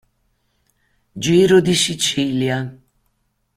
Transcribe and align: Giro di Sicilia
Giro 1.15 1.59
di 1.61 1.75
Sicilia 1.75 2.75